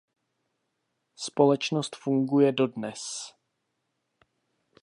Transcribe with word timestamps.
Společnost 1.15 1.95
funguje 1.95 2.51
dodnes. 2.51 3.33